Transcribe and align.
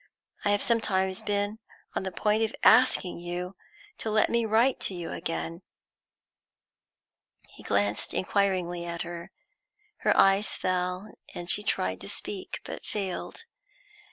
I 0.43 0.49
have 0.49 0.63
sometimes 0.63 1.21
been 1.21 1.59
on 1.95 2.01
the 2.01 2.11
point 2.11 2.41
of 2.41 2.55
asking 2.63 3.19
you 3.19 3.55
to 3.99 4.09
let 4.09 4.31
me 4.31 4.45
write 4.45 4.79
to 4.79 4.95
you 4.95 5.11
again." 5.11 5.61
He 7.49 7.61
glanced 7.61 8.11
inquiringly 8.11 8.83
at 8.83 9.03
her. 9.03 9.29
Her 9.97 10.17
eyes 10.17 10.55
fell, 10.55 11.13
and 11.35 11.51
she 11.51 11.61
tried 11.61 12.01
to 12.01 12.09
speak, 12.09 12.61
but 12.63 12.83
failed. 12.83 13.45